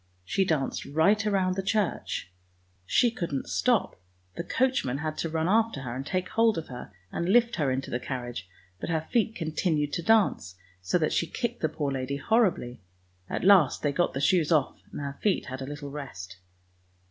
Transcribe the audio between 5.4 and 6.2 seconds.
after her and